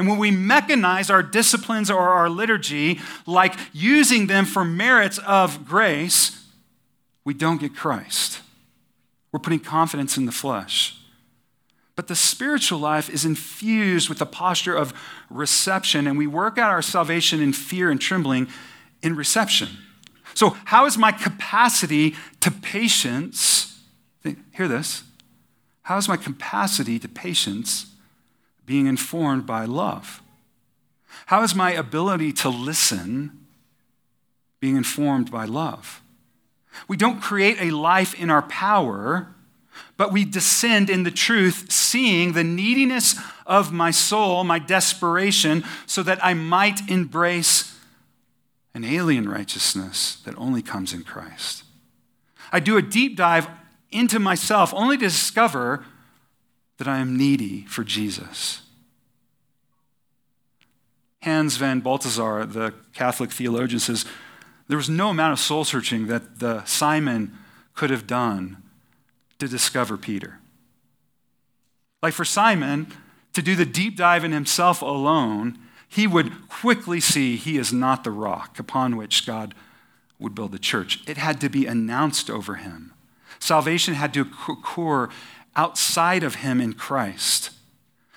[0.00, 5.64] And when we mechanize our disciplines or our liturgy, like using them for merits of
[5.64, 6.44] grace,
[7.24, 8.40] we don't get Christ.
[9.30, 10.98] We're putting confidence in the flesh.
[11.96, 14.92] But the spiritual life is infused with a posture of
[15.30, 18.48] reception, and we work out our salvation in fear and trembling
[19.02, 19.68] in reception.
[20.34, 23.78] So, how is my capacity to patience?
[24.52, 25.04] Hear this.
[25.82, 27.86] How is my capacity to patience
[28.66, 30.22] being informed by love?
[31.26, 33.46] How is my ability to listen
[34.60, 36.02] being informed by love?
[36.88, 39.33] We don't create a life in our power
[39.96, 43.16] but we descend in the truth, seeing the neediness
[43.46, 47.78] of my soul, my desperation, so that I might embrace
[48.74, 51.64] an alien righteousness that only comes in Christ.
[52.52, 53.48] I do a deep dive
[53.90, 55.84] into myself only to discover
[56.78, 58.62] that I am needy for Jesus.
[61.22, 64.04] Hans von Balthasar, the Catholic theologian, says
[64.68, 67.36] there was no amount of soul searching that the Simon
[67.74, 68.63] could have done
[69.38, 70.38] to discover Peter.
[72.02, 72.88] Like for Simon,
[73.32, 75.58] to do the deep dive in himself alone,
[75.88, 79.54] he would quickly see he is not the rock upon which God
[80.18, 81.02] would build the church.
[81.08, 82.92] It had to be announced over him.
[83.38, 85.08] Salvation had to occur
[85.56, 87.50] outside of him in Christ.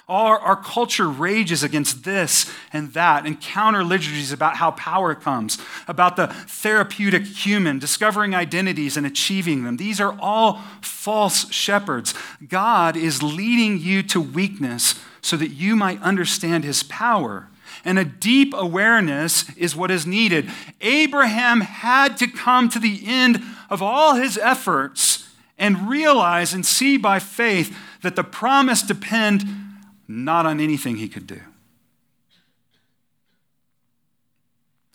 [0.09, 5.57] Our, our culture rages against this and that and counter liturgies about how power comes,
[5.85, 9.75] about the therapeutic human, discovering identities and achieving them.
[9.75, 12.13] These are all false shepherds.
[12.47, 17.49] God is leading you to weakness so that you might understand his power.
[17.83, 20.49] And a deep awareness is what is needed.
[20.79, 25.27] Abraham had to come to the end of all his efforts
[25.57, 29.66] and realize and see by faith that the promise depend
[30.07, 31.41] not on anything he could do.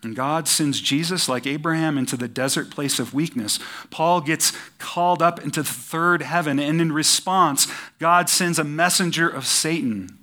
[0.03, 3.59] And God sends Jesus, like Abraham, into the desert place of weakness.
[3.89, 7.67] Paul gets called up into the third heaven, and in response,
[7.99, 10.19] God sends a messenger of Satan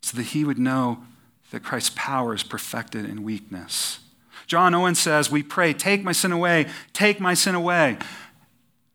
[0.00, 1.04] so that he would know
[1.50, 4.00] that Christ's power is perfected in weakness.
[4.46, 7.98] John Owen says, We pray, take my sin away, take my sin away.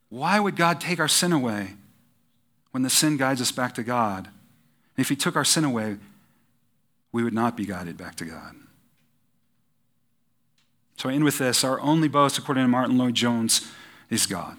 [0.09, 1.75] Why would God take our sin away
[2.71, 4.29] when the sin guides us back to God?
[4.99, 5.95] And if He took our sin away,
[7.13, 8.53] we would not be guided back to God.
[10.97, 13.65] So I end with this our only boast, according to Martyn Lloyd-Jones,
[14.09, 14.57] is God.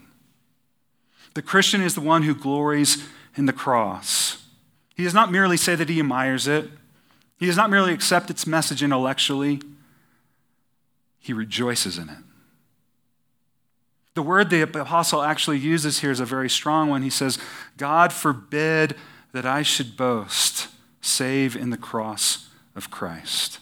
[1.35, 4.43] The Christian is the one who glories in the cross.
[4.95, 6.71] He does not merely say that he admires it,
[7.39, 9.61] he does not merely accept its message intellectually,
[11.19, 12.17] he rejoices in it.
[14.15, 17.03] The word the apostle actually uses here is a very strong one.
[17.03, 17.39] He says,
[17.77, 18.97] God forbid
[19.33, 20.69] that I should boast
[21.01, 23.59] save in the cross of Christ.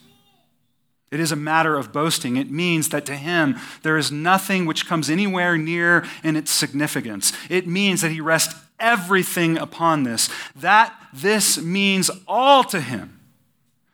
[1.11, 2.37] It is a matter of boasting.
[2.37, 7.33] It means that to him there is nothing which comes anywhere near in its significance.
[7.49, 13.21] It means that he rests everything upon this, that this means all to him,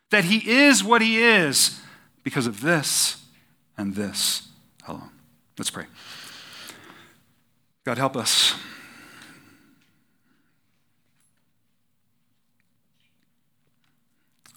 [0.09, 1.79] that he is what he is
[2.23, 3.23] because of this
[3.77, 4.47] and this
[4.87, 5.11] alone.
[5.57, 5.85] Let's pray.
[7.85, 8.55] God, help us.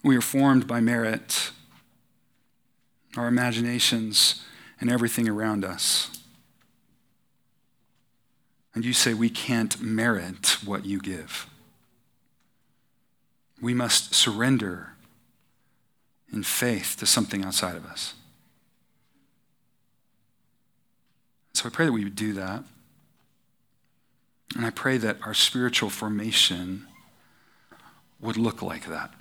[0.03, 1.51] We are formed by merit,
[3.17, 4.43] our imaginations,
[4.79, 6.09] and everything around us.
[8.73, 11.47] And you say we can't merit what you give.
[13.61, 14.93] We must surrender
[16.31, 18.13] in faith to something outside of us.
[21.53, 22.63] So I pray that we would do that.
[24.55, 26.87] And I pray that our spiritual formation
[28.21, 29.13] would look like that.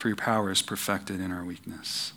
[0.00, 2.14] For your power is perfected in our weakness.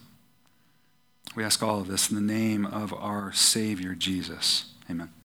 [1.35, 4.71] We ask all of this in the name of our Savior, Jesus.
[4.89, 5.13] Amen.